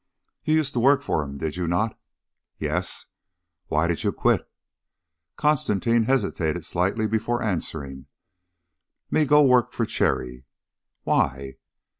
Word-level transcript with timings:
"You 0.43 0.55
used 0.55 0.73
to 0.73 0.79
work 0.79 1.03
for 1.03 1.21
him, 1.21 1.37
did 1.37 1.57
you 1.57 1.67
not?" 1.67 1.95
"Yes." 2.57 3.05
"Why 3.67 3.85
did 3.85 4.03
you 4.03 4.11
quit?" 4.11 4.49
Constantine 5.35 6.05
hesitated 6.05 6.65
slightly 6.65 7.05
before 7.05 7.43
answering: 7.43 8.07
"Me 9.11 9.25
go 9.25 9.43
work 9.45 9.73
for 9.73 9.85
Cherry." 9.85 10.43
"Why?" 11.03 11.57